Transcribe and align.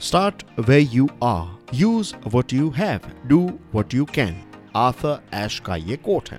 Start 0.00 0.44
where 0.56 0.78
you 0.78 1.10
are. 1.20 1.50
Use 1.72 2.12
what 2.30 2.52
you 2.52 2.70
have. 2.70 3.02
Do 3.28 3.38
what 3.70 3.92
you 3.92 4.06
can. 4.06 4.34
Arthur 4.76 5.20
Ashe 5.34 5.58
का 5.58 5.76
ये 5.76 5.96
coat 5.96 6.30
है। 6.30 6.38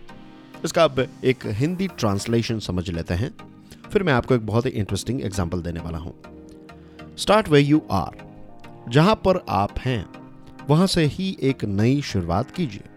इसका 0.65 0.83
अब 0.83 0.99
एक 0.99 1.45
हिंदी 1.59 1.87
ट्रांसलेशन 1.87 2.59
समझ 2.59 2.89
लेते 2.89 3.13
हैं। 3.13 3.31
फिर 3.91 4.03
मैं 4.03 4.13
आपको 4.13 4.35
एक 4.35 4.45
बहुत 4.45 4.65
ही 4.65 4.71
इंटरेस्टिंग 4.71 5.21
एग्ज़ाम्पल 5.21 5.61
देने 5.61 5.79
वाला 5.79 5.97
हूँ। 5.97 6.13
स्टार्ट 7.17 7.49
वे 7.49 7.59
यू 7.59 7.81
आर 7.91 8.17
जहाँ 8.89 9.15
पर 9.25 9.43
आप 9.49 9.79
हैं, 9.79 10.05
वहाँ 10.69 10.87
से 10.87 11.05
ही 11.05 11.35
एक 11.41 11.65
नई 11.65 12.01
शुरुआत 12.01 12.51
कीजिए। 12.51 12.89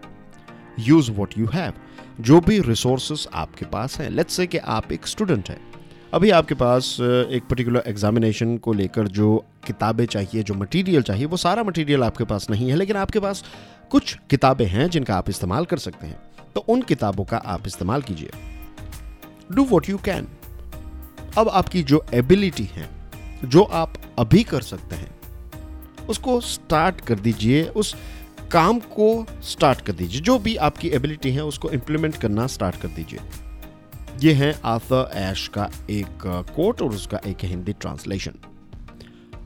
यूज़ 0.79 1.11
वॉट 1.11 1.37
यू 1.37 1.47
हैव 1.53 1.73
जो 2.21 2.41
भी 2.41 2.59
रिसोर्सेस 2.61 3.27
आपके 3.33 3.65
पास 3.65 3.99
हैं। 3.99 4.09
लेट्स 4.09 4.33
से 4.33 4.47
कि 4.47 4.57
आप 4.57 4.91
एक 4.91 5.07
स्टूडेंट 5.07 5.49
हैं। 5.49 5.61
अभी 6.15 6.29
आपके 6.29 6.55
पास 6.55 6.97
एक 7.01 7.43
पर्टिकुलर 7.49 7.83
एग्जामिनेशन 7.87 8.57
को 8.57 8.73
लेकर 8.73 9.07
जो 9.07 9.43
किताबें 9.67 10.05
चाहिए, 10.05 10.43
जो 10.43 10.53
मटेरियल 10.53 11.01
चाहिए, 11.01 11.25
वो 11.25 11.37
सारा 11.37 11.63
मटेरियल 11.63 12.03
आपके 12.03 12.23
पास 12.23 12.49
नहीं 12.49 12.69
है, 12.69 12.75
लेकिन 12.75 12.95
आपके 12.95 13.19
पास 13.19 13.43
कुछ 13.91 14.17
किताबें 14.29 14.65
हैं 14.65 14.89
जिनका 14.89 15.15
आप 15.15 15.29
इस्तेमाल 15.29 15.65
कर 15.65 15.77
सकते 15.77 16.07
हैं। 16.07 16.21
तो 16.55 16.61
उन 16.61 16.81
किताबों 16.81 17.25
का 17.25 17.37
आप 17.37 17.67
इस्तेमाल 17.67 18.01
कीजिए। 18.01 18.29
डू 19.51 19.63
वॉट 19.63 19.89
यू 19.89 19.97
कैन 19.97 20.27
अब 21.37 21.49
आपकी 21.49 21.83
जो 21.83 22.05
एबिलिटी 22.13 22.69
है, 22.73 22.89
जो 23.45 23.61
आप 23.61 23.93
अभी 24.19 24.43
कर 24.43 24.61
सकते 24.61 24.95
हैं, 24.95 25.11
उसको 26.09 26.41
स्टार्ट 26.41 27.01
कर 27.01 27.19
दीजिए, 27.19 27.63
उस 27.63 27.95
काम 28.51 28.79
को 28.79 29.25
स्टार्ट 29.43 29.81
कर 29.81 29.93
दीजिए। 29.93 30.21
जो 30.21 30.39
भी 30.39 30.55
आपकी 30.55 30.89
एबिलिटी 30.89 31.31
है, 31.31 31.43
उसको 31.43 31.71
इंप्लीमेंट 31.71 32.15
करना 32.15 32.47
स्टार्ट 32.47 32.75
कर 32.75 32.87
दीजिए। 32.87 33.19
ये 34.23 34.31
है 34.33 34.51
आर्थर 34.65 35.09
एश 35.19 35.47
का 35.47 35.69
एक 35.89 36.23
कोट 36.55 36.81
और 36.81 36.89
उसका 36.89 37.19
एक 37.27 37.43
हिंदी 37.43 37.73
ट्रांसलेशन 37.73 38.33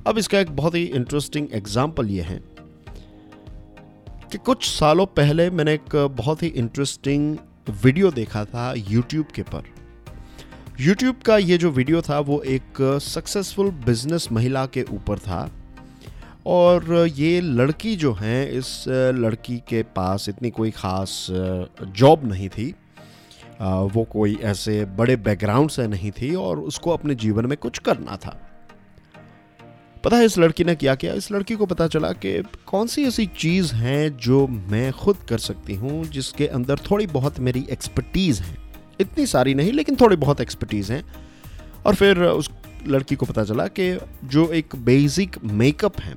अब 0.07 0.17
इसका 0.17 0.39
एक 0.39 0.49
बहुत 0.55 0.75
ही 0.75 0.83
इंटरेस्टिंग 0.83 1.47
एग्ज़ाम्पल 1.53 2.09
ये 2.09 2.21
है 2.23 2.39
कि 4.31 4.37
कुछ 4.37 4.65
सालों 4.69 5.05
पहले 5.15 5.49
मैंने 5.49 5.73
एक 5.73 5.95
बहुत 6.17 6.43
ही 6.43 6.47
इंटरेस्टिंग 6.47 7.37
वीडियो 7.83 8.11
देखा 8.11 8.43
था 8.45 8.73
यूट्यूब 8.77 9.25
के 9.35 9.41
पर। 9.43 9.63
यूट्यूब 10.79 11.21
का 11.25 11.37
ये 11.37 11.57
जो 11.57 11.71
वीडियो 11.71 12.01
था 12.01 12.19
वो 12.19 12.41
एक 12.47 12.81
सक्सेसफुल 13.03 13.71
बिज़नेस 13.85 14.27
महिला 14.31 14.65
के 14.67 14.83
ऊपर 14.91 15.19
था 15.19 15.49
और 16.47 16.93
ये 17.07 17.39
लड़की 17.41 17.95
जो 17.95 18.13
है 18.13 18.57
इस 18.57 18.83
लड़की 19.15 19.57
के 19.69 19.81
पास 19.95 20.29
इतनी 20.29 20.49
कोई 20.51 20.71
ख़ास 20.71 21.25
जॉब 21.31 22.25
नहीं 22.25 22.49
थी। 22.49 22.73
वो 23.61 24.03
कोई 24.03 24.35
ऐसे 24.35 24.85
बड़े 24.85 25.15
बैकग्राउंड 25.15 25.69
से 25.69 25.87
नहीं 25.87 26.11
थी 26.11 26.35
और 26.35 26.59
उसको 26.59 26.91
अपने 26.91 27.15
जीवन 27.15 27.45
में 27.45 27.57
कुछ 27.57 27.79
करना 27.79 28.17
था। 28.17 28.45
पता 30.03 30.17
है 30.17 30.25
इस 30.25 30.37
लड़की 30.37 30.63
ने 30.63 30.75
क्या 30.75 30.95
किया? 30.95 31.13
इस 31.13 31.31
लड़की 31.31 31.55
को 31.55 31.65
पता 31.65 31.87
चला 31.87 32.11
कि 32.11 32.43
कौन 32.65 32.87
सी 32.87 33.03
ऐसी 33.03 33.25
चीज़ 33.25 33.73
है 33.73 34.17
जो 34.17 34.47
मैं 34.47 34.93
खुद 34.93 35.17
कर 35.29 35.37
सकती 35.37 35.75
हूँ, 35.75 36.05
जिसके 36.05 36.47
अंदर 36.47 36.77
थोड़ी 36.77 37.07
बहुत 37.07 37.39
मेरी 37.39 37.67
एक्सपर्टीज़ 37.69 38.41
है। 38.41 38.57
इतनी 38.99 39.25
सारी 39.25 39.53
नहीं, 39.53 39.71
लेकिन 39.71 39.95
थोड़ी 39.95 40.15
बहुत 40.15 40.41
एक्सपर्टीज़ 40.41 40.93
हैं। 40.93 41.13
और 41.85 41.95
फिर 41.95 42.23
उस 42.23 42.51
लड़की 42.87 43.15
को 43.15 43.25
पता 43.25 43.43
चला 43.43 43.67
कि 43.67 43.99
जो 44.23 44.51
एक 44.51 44.75
बेसिक 44.75 45.43
मेकअप 45.43 45.99
है, 45.99 46.15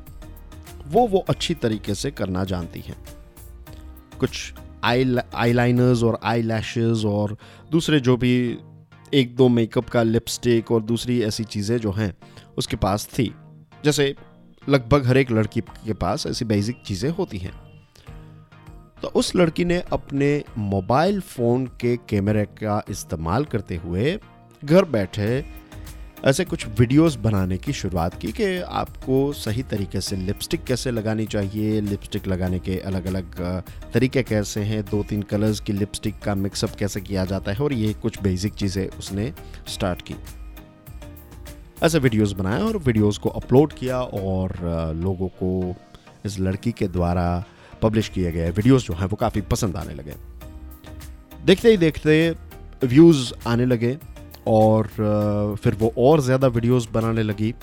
वो 0.88 1.06
वो 1.06 1.18
अच्छी 1.18 1.54
तरीके 1.54 1.94
से 1.94 2.10
करना 2.10 2.44
जानती 2.44 2.80
हैं। 2.80 2.96
कुछ 4.20 4.54
आई 4.84 5.16
आई 5.34 5.52
लाइनर्स 5.52 6.02
और 6.02 6.18
आई 6.22 6.42
लैशेज़ 6.42 7.06
और 7.06 7.36
दूसरे 7.70 8.00
जो 8.00 8.16
भी 8.16 8.58
एक 9.14 9.36
दो 9.36 9.48
मेकअप 9.48 9.88
का 9.88 10.02
लिपस्टिक 10.02 10.70
और 10.72 10.82
दूसरी 10.82 11.22
ऐसी 11.22 11.44
चीज़ें 11.44 11.78
जो 11.78 11.92
हैं, 11.92 12.14
उसके 12.58 12.76
पास 12.76 13.06
थी। 13.18 13.34
जैसे 13.84 14.14
लगभग 14.68 15.06
हर 15.06 15.16
एक 15.16 15.30
लड़की 15.30 15.60
के 15.60 15.92
पास 15.92 16.26
ऐसी 16.26 16.44
बेसिक 16.44 16.82
चीज़ें 16.86 17.10
होती 17.10 17.38
हैं। 17.38 17.52
तो 19.02 19.08
उस 19.08 19.36
लड़की 19.36 19.64
ने 19.64 19.80
अपने 19.92 20.44
मोबाइल 20.58 21.20
फ़ोन 21.20 21.66
के 21.66 21.96
कैमरे 21.96 22.44
का 22.44 22.82
इस्तेमाल 22.90 23.44
करते 23.44 23.76
हुए 23.76 24.18
घर 24.64 24.84
बैठे 24.84 25.44
ऐसे 26.26 26.44
कुछ 26.44 26.66
वीडियोस 26.78 27.14
बनाने 27.16 27.56
की 27.58 27.72
शुरुआत 27.72 28.14
की 28.20 28.30
कि 28.32 28.44
आपको 28.60 29.32
सही 29.32 29.62
तरीके 29.62 30.00
से 30.00 30.16
लिपस्टिक 30.16 30.64
कैसे 30.64 30.90
लगानी 30.90 31.24
चाहिए? 31.26 31.80
लिपस्टिक 31.80 32.26
लगाने 32.28 32.58
के 32.58 32.78
अलग 32.78 33.06
अलग 33.06 33.40
तरीके 33.94 34.22
कैसे 34.22 34.60
हैं? 34.60 34.84
दो 34.84 35.02
तीन 35.02 35.22
कलर्स 35.22 35.60
की 35.60 35.72
लिपस्टिक 35.72 36.18
का 36.18 36.34
मिक्सअप 36.34 36.74
कैसे 36.78 37.00
किया 37.00 37.24
जाता 37.24 37.52
है? 37.52 37.58
और 37.58 37.72
ये 37.72 37.92
कुछ 37.94 38.20
बेसिक 38.22 38.54
चीज़ें 38.54 38.86
उसने 38.88 39.32
स्टार्ट 39.68 40.02
की। 40.02 40.14
ऐसे 41.82 41.98
वीडियोस 41.98 42.32
बनाए 42.32 42.60
और 42.62 42.76
वीडियोस 42.76 43.18
को 43.18 43.28
अपलोड 43.28 43.72
किया 43.72 44.00
और 44.00 44.56
लोगों 44.96 45.28
को 45.42 45.74
इस 46.24 46.38
लड़की 46.40 46.72
के 46.72 46.88
द्वारा 46.88 47.44
पब्लिश 47.82 48.08
किए 48.08 48.32
गए 48.32 48.50
वीडियोस 48.50 48.86
जो 48.86 48.94
हैं 48.94 49.06
वो 49.06 49.16
काफ़ी 49.16 49.40
पसंद 49.40 49.76
आने 49.76 49.94
लगे। 49.94 50.14
देखते 51.44 51.70
ही 51.70 51.76
देखते 51.76 52.36
व्यूज़ 52.84 53.32
आने 53.46 53.66
लगे। 53.66 53.96
और 54.46 54.86
फिर 55.62 55.74
वो 55.74 55.92
और 55.98 56.20
ज़्यादा 56.20 56.46
वीडियोस 56.48 56.88
बनाने 56.92 57.22
लगी। 57.22 57.54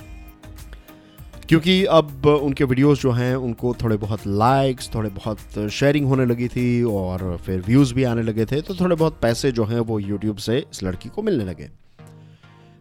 क्योंकि 1.47 1.83
अब 1.85 2.25
उनके 2.25 2.63
वीडियोस 2.63 3.01
जो 3.01 3.11
हैं, 3.11 3.35
उनको 3.35 3.73
थोड़े 3.73 3.97
बहुत 3.97 4.25
लाइक्स 4.27 4.89
थोड़े 4.95 5.09
बहुत 5.09 5.69
शेयरिंग 5.71 6.07
होने 6.07 6.25
लगी 6.25 6.47
थी 6.47 6.83
और 6.83 7.37
फिर 7.45 7.61
व्यूज़ 7.61 7.93
भी 7.93 8.03
आने 8.03 8.21
लगे 8.21 8.45
थे 8.45 8.61
तो 8.61 8.75
थोड़े 8.75 8.95
बहुत 8.95 9.17
पैसे 9.21 9.51
जो 9.51 9.65
हैं 9.65 9.79
वो 9.81 9.99
यूट्यूब 9.99 10.37
से 10.37 10.57
इस 10.57 10.83
लड़की 10.83 11.09
को 11.09 11.21
मिलने 11.21 11.45
लगे। 11.45 11.69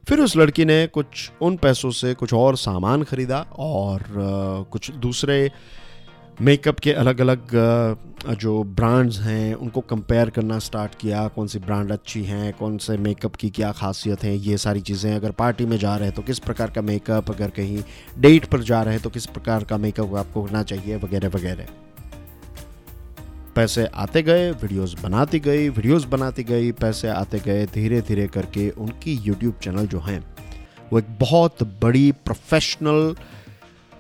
फिर 0.07 0.21
उस 0.21 0.37
लड़की 0.37 0.65
ने 0.65 0.87
कुछ 0.87 1.31
उन 1.43 1.57
पैसों 1.57 1.91
से 1.91 2.13
कुछ 2.15 2.33
और 2.35 2.57
सामान 2.57 3.03
खरीदा 3.03 3.41
और 3.59 4.05
कुछ 4.71 4.91
दूसरे 4.91 5.51
मेकअप 6.41 6.81
के 6.81 6.93
अलग 6.93 7.21
अलग 7.21 7.49
जो 8.33 8.63
ब्रांड्स 8.65 9.19
हैं, 9.21 9.55
उनको 9.55 9.81
कंपेयर 9.83 10.31
करना 10.31 10.59
स्टार्ट 10.59 10.95
किया, 10.95 11.27
कौन 11.29 11.47
सी 11.47 11.59
ब्रांड 11.59 11.91
अच्छी 11.93 12.23
हैं, 12.25 12.53
कौन 12.53 12.77
से 12.79 12.97
मेकअप 12.99 13.35
की 13.37 13.51
क्या 13.51 13.71
खासियत 13.73 14.23
है, 14.25 14.37
ये 14.39 14.59
सारी 14.59 14.81
चीज़ें 14.81 15.15
अगर 15.15 15.31
पार्टी 15.33 15.67
में 15.67 15.77
जा 15.79 15.97
रहे 15.97 16.09
हैं 16.09 16.15
तो 16.17 16.23
किस 16.23 16.39
प्रकार 16.39 16.71
का 16.71 16.83
मेकअप 16.83 17.31
अगर 17.31 17.51
कहीं 17.51 17.83
डेट 18.19 18.45
पर 18.45 18.63
जा 18.63 18.83
रहे 18.83 18.95
हैं 18.95 19.03
तो 19.03 19.11
किस 19.11 19.27
प्रकार 19.29 19.65
का 19.65 19.77
मेकअप 19.79 20.15
आपको 20.17 20.43
करना 20.43 20.63
चाहिए, 20.63 20.97
वगैरह 20.97 21.29
वगैरह। 21.29 21.67
पैसे 23.57 23.87
आते 23.87 24.23
गए 24.23 24.51
वीडियोस 24.53 24.95
बनाती 25.03 25.41
गई 25.41 25.69
वीडियोस 25.71 26.05
बनाती 26.07 26.45
गई, 26.45 26.73
पैसे 26.75 27.09
आते 27.09 27.39
गए 27.41 27.67
धीरे 27.75 28.01
धीरे 28.03 28.27
करके 28.29 28.71
उनकी 28.71 29.15
यूट्यूब 29.25 29.55
चैनल 29.63 29.87
जो 29.87 30.01
हैं, 30.01 30.25
वो 30.93 30.99
एक 30.99 31.17
बहुत 31.21 31.63
बड़ी 31.83 32.11
प्रोफेशनल 32.15 33.15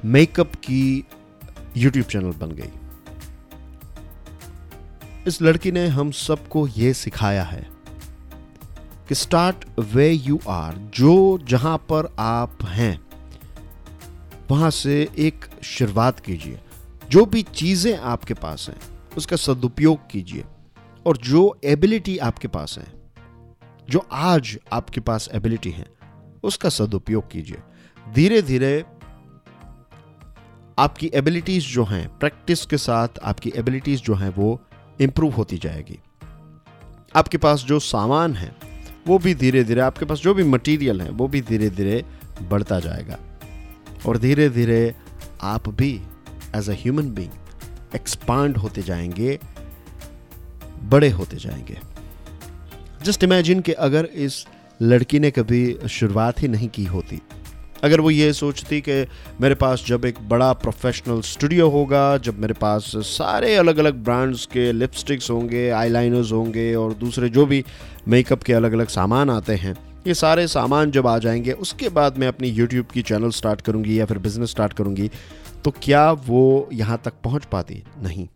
मेकअप 0.00 0.55
की 0.56 1.05
यूट्यूब 1.78 2.06
चैनल 2.06 2.33
बन 2.33 2.50
गई। 2.50 2.71
इस 5.27 5.43
लड़की 5.43 5.72
ने 5.72 5.87
हम 5.87 6.11
सबको 6.11 6.66
यह 6.69 6.93
सिखाया 6.93 7.43
है 7.43 7.66
कि 9.09 9.15
स्टार्ट 9.15 9.65
वे 9.78 10.11
यू 10.12 10.41
आर 10.49 10.75
जो 10.94 11.38
जहाँ 11.44 11.77
पर 11.78 12.15
आप 12.19 12.65
हैं, 12.65 13.00
वहाँ 14.50 14.71
से 14.71 15.09
एक 15.19 15.44
शुरुआत 15.62 16.21
कीजिए। 16.21 16.61
जो 17.11 17.25
भी 17.27 17.43
चीज़ें 17.43 17.99
आपके 17.99 18.34
पास 18.34 18.67
हैं, 18.69 18.78
उसका 19.17 19.37
सदुपयोग 19.37 20.11
कीजिए। 20.11 20.44
और 21.06 21.17
जो 21.17 21.59
एबिलिटी 21.65 22.19
आपके 22.19 22.49
पास 22.49 22.78
है, 22.78 22.87
जो 23.91 24.06
आज 24.12 24.59
आपके 24.72 25.00
पास 25.00 25.28
एबिलिटी 25.33 25.71
है, 25.71 25.87
उसका 26.43 26.69
सदुपयोग 26.69 27.31
कीजिए। 27.31 27.59
धीरे 28.12 28.43
धीरे 28.43 28.84
आपकी 30.78 31.11
एबिलिटीज 31.15 31.72
जो 31.72 31.84
हैं 31.84 32.19
प्रैक्टिस 32.19 32.66
के 32.66 32.77
साथ 32.77 33.09
आपकी 33.22 33.53
एबिलिटीज 33.56 34.03
जो 34.03 34.15
हैं 34.15 34.34
वो 34.34 34.61
इम्प्रूव 35.00 35.33
होती 35.33 35.59
जाएगी। 35.59 35.99
आपके 37.16 37.39
पास 37.39 37.61
जो 37.61 37.78
सामान 37.78 38.34
है, 38.34 38.56
वो 39.06 39.19
भी 39.19 39.34
धीरे 39.34 39.65
धीरे 39.65 39.81
आपके 39.81 40.05
पास 40.05 40.19
जो 40.19 40.34
भी 40.34 40.43
मटेरियल 40.43 41.00
है, 41.00 41.11
वो 41.11 41.28
भी 41.28 41.41
धीरे 41.41 41.71
धीरे 41.71 42.05
बढ़ता 42.43 42.81
जाएगा। 42.81 43.19
और 44.06 44.19
धीरे 44.19 44.49
धीरे 44.50 44.94
आप 45.43 45.69
भी 45.69 46.03
as 46.56 46.70
a 46.70 46.73
human 46.73 47.11
being 47.11 47.31
expand 47.94 48.56
होते 48.56 48.82
जाएँगे, 48.82 49.38
बड़े 50.82 51.11
होते 51.11 51.37
जाएँगे। 51.37 51.79
जस्ट 53.05 53.25
इमेजिन 53.25 53.61
कि 53.61 53.73
अगर 53.73 54.05
इस 54.05 54.47
लड़की 54.82 55.19
ने 55.19 55.31
कभी 55.31 55.79
शुरुआत 55.88 56.43
ही 56.43 56.49
नहीं 56.49 56.69
की 56.69 56.85
होती 56.85 57.20
अगर 57.85 58.01
वो 58.01 58.11
ये 58.11 58.33
सोचती 58.33 58.81
कि 58.81 59.07
मेरे 59.41 59.55
पास 59.55 59.85
जब 59.87 60.05
एक 60.05 60.19
बड़ा 60.29 60.53
प्रोफेशनल 60.53 61.21
स्टूडियो 61.21 61.69
होगा, 61.71 62.17
जब 62.17 62.39
मेरे 62.39 62.55
पास 62.55 62.93
सारे 62.97 63.55
अलग 63.57 63.79
अलग 63.79 63.95
ब्रांड्स 63.95 64.47
के 64.47 64.73
लिपस्टिक्स 64.73 65.31
होंगे 65.31 65.71
आईलाइनर्स 65.71 66.33
होंगे 66.33 66.75
और 66.75 66.95
दूसरे 66.95 67.29
जो 67.29 67.47
भी 67.47 67.65
मेकअप 68.09 68.43
के 68.43 68.53
अलग 68.53 68.73
अलग 68.73 68.89
सामान 68.89 69.31
आते 69.31 69.55
हैं, 69.55 69.77
ये 70.07 70.15
सारे 70.15 70.47
सामान 70.49 70.91
जब 70.91 71.07
आ 71.07 71.19
जाएँगे, 71.19 71.53
उसके 71.53 71.89
बाद 71.89 72.19
मैं 72.19 72.29
अपनी 72.29 72.49
यूट्यूब 72.49 72.87
की 72.87 73.03
चैनल 73.03 73.31
स्टार्ट 73.31 73.61
करूँगी 73.61 74.01
या 74.01 74.05
फिर 74.05 74.19
बिज़नेस 74.19 74.51
स्टार्ट 74.51 74.73
करूँगी 74.73 75.11
तो 75.65 75.71
क्या 75.83 76.13
वो 76.13 76.69
यहाँ 76.73 77.01
तक 77.05 77.13
पहुँच 77.25 77.45
पाती? 77.45 77.83
नहीं। 78.03 78.29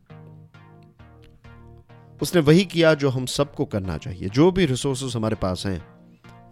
उसने 2.22 2.40
वही 2.40 2.64
किया 2.64 2.94
जो 2.94 3.08
हम 3.08 3.26
सबको 3.26 3.64
करना 3.64 3.96
चाहिए। 3.98 4.28
जो 4.28 4.50
भी 4.50 4.66
रिसोर्स 4.66 5.16
हमारे 5.16 5.36
पास 5.36 5.62
हैं 5.66 5.91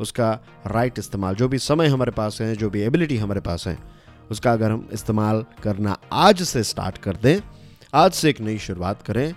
उसका 0.01 0.31
राइट 0.67 0.99
इस्तेमाल, 0.99 1.35
जो 1.35 1.49
भी 1.49 1.59
समय 1.59 1.87
हमारे 1.87 2.11
पास 2.11 2.41
है, 2.41 2.55
जो 2.57 2.71
भी 2.71 2.81
एबिलिटी 2.81 3.17
हमारे 3.17 3.41
पास 3.41 3.67
है, 3.67 3.79
उसका 4.31 4.53
अगर 4.53 4.71
हम 4.71 4.89
इस्तेमाल 4.93 5.45
करना 5.63 5.97
आज 6.13 6.43
से 6.43 6.63
स्टार्ट 6.63 6.99
कर 6.99 7.17
दें, 7.17 7.41
आज 7.95 8.13
से 8.13 8.31
एक 8.31 8.41
नई 8.41 8.59
शुरुआत 8.59 9.03
करें 9.03 9.35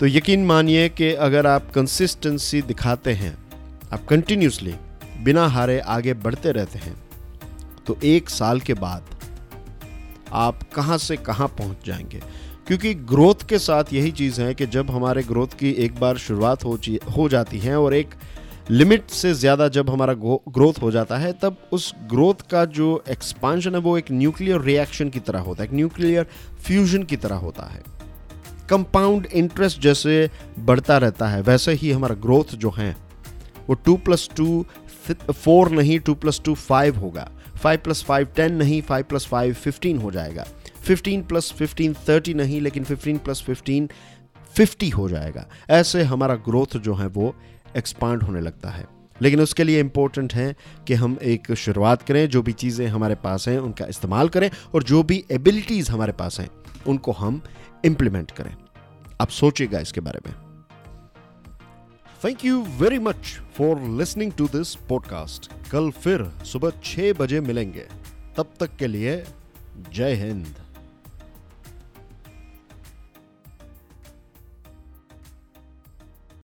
तो 0.00 0.06
यकीन 0.06 0.44
मानिए 0.46 0.88
कि 0.88 1.12
अगर 1.14 1.46
आप 1.46 1.70
कंसिस्टेंसी 1.70 2.62
दिखाते 2.62 3.12
हैं, 3.12 3.36
आप 3.92 4.04
कंटिन्यूसली 4.04 4.74
बिना 5.22 5.46
हारे 5.46 5.78
आगे 5.80 6.14
बढ़ते 6.14 6.52
रहते 6.52 6.78
हैं 6.78 6.96
तो 7.86 7.96
एक 8.04 8.30
साल 8.30 8.60
के 8.60 8.74
बाद 8.74 9.04
आप 10.32 10.62
कहाँ 10.72 10.98
से 10.98 11.16
कहाँ 11.16 11.48
पहुँच 11.48 11.86
जाएँगे? 11.86 12.22
क्योंकि 12.66 12.94
ग्रोथ 12.94 13.46
के 13.48 13.58
साथ 13.58 13.92
यही 13.92 14.10
चीज़ 14.10 14.40
है 14.40 14.54
कि 14.54 14.66
जब 14.66 14.90
हमारे 14.90 15.22
ग्रोथ 15.22 15.48
की 15.58 15.70
एक 15.70 15.98
बार 16.00 16.16
शुरुआत 16.16 16.64
हो 16.64 16.78
हो 17.16 17.28
जाती 17.28 17.58
है 17.58 17.78
और 17.80 17.94
एक 17.94 18.14
लिमिट 18.70 19.10
से 19.10 19.32
ज़्यादा 19.34 19.66
जब 19.68 19.90
हमारा 19.90 20.14
ग्रोथ 20.14 20.80
हो 20.82 20.90
जाता 20.90 21.16
है, 21.18 21.32
तब 21.32 21.56
उस 21.72 21.92
ग्रोथ 22.10 22.48
का 22.50 22.64
जो 22.66 23.02
एक्सपांशन 23.10 23.74
है, 23.74 23.80
वो 23.80 23.96
एक 23.98 24.10
न्यूक्लियर 24.10 24.60
रिएक्शन 24.60 25.08
की 25.08 25.20
तरह 25.20 25.40
होता 25.40 25.62
है, 25.62 25.68
एक 25.68 25.74
न्यूक्लियर 25.74 26.26
फ्यूजन 26.64 27.02
की 27.02 27.16
तरह 27.16 27.36
होता 27.36 27.66
है। 27.66 27.82
कंपाउंड 28.70 29.26
इंटरेस्ट 29.26 29.80
जैसे 29.80 30.30
बढ़ता 30.60 30.98
रहता 30.98 31.28
है, 31.28 31.42
वैसे 31.42 31.72
ही 31.72 31.90
हमारा 31.90 32.14
ग्रोथ 32.14 32.54
जो 32.56 32.70
है, 32.70 32.90
वो 33.68 33.74
टू 33.76 33.96
प्लस 33.96 34.28
टू 34.36 34.64
फोर 35.32 35.70
नहीं 35.70 35.98
टू 36.00 36.14
प्लस 36.14 36.40
टू 36.44 36.54
फाइव 36.54 36.98
होगा। 36.98 37.30
फाइव 37.56 37.80
प्लस 37.84 38.02
फाइव 38.04 38.28
टेन 38.36 38.54
नहीं 38.54 38.80
फाइव 38.82 39.04
प्लस 39.04 39.26
फाइव 39.26 39.54
फिफ्टीन 39.54 39.98
हो 39.98 40.10
जाएगा। 40.10 40.44
फिफ्टीन 40.82 41.22
प्लस 41.22 41.52
फिफ्टीन 41.52 41.94
थर्टी 42.08 42.34
नहीं, 42.34 42.60
लेकिन 42.60 42.84
फिफ्टीन 42.84 43.18
प्लस 43.18 43.42
फिफ्टीन 43.42 43.88
फिफ्टी 44.54 44.88
हो 44.90 45.08
जाएगा। 45.08 45.46
ऐसे 45.70 46.02
हमारा 46.02 46.34
ग्रोथ 46.46 46.76
जो 46.78 46.94
है, 46.94 47.06
वो 47.06 47.34
एक्सपांड 47.76 48.22
होने 48.22 48.40
लगता 48.40 48.70
है। 48.70 48.86
लेकिन 49.22 49.40
उसके 49.40 49.64
लिए 49.64 49.80
इंपॉर्टेंट 49.80 50.34
है 50.34 50.56
कि 50.86 50.94
हम 50.94 51.18
एक 51.22 51.52
शुरुआत 51.52 52.02
करें, 52.02 52.28
जो 52.28 52.42
भी 52.42 52.52
चीज़ें 52.52 52.86
हमारे 52.86 53.14
पास 53.14 53.48
हैं, 53.48 53.58
उनका 53.58 53.86
इस्तेमाल 53.86 54.28
करें 54.28 54.50
और 54.74 54.82
जो 54.82 55.02
भी 55.02 55.24
एबिलिटीज़ 55.32 55.90
हमारे 55.90 56.12
पास 56.12 56.40
हैं, 56.40 56.50
उनको 56.86 57.12
हम 57.12 57.42
इम्प्लीमेंट 57.84 58.30
करें। 58.30 58.56
आप 59.20 59.28
सोचिएगा 59.28 59.78
इसके 59.78 60.00
बारे 60.00 60.20
में। 60.26 60.34
Thank 62.24 62.44
you 62.44 62.62
very 62.62 62.98
much 62.98 63.40
for 63.58 63.80
listening 63.80 64.32
to 64.32 64.46
this 64.46 64.74
podcast 64.74 65.70
कल 65.70 65.90
फिर 65.90 66.32
सुबह 66.44 66.72
छह 66.84 67.12
बजे 67.12 67.40
मिलेंगे। 67.40 67.86
तब 68.36 68.46
तक 68.60 68.76
के 68.76 68.86
लिए 68.86 69.24
जय 69.94 70.14
हिंद। 70.14 70.63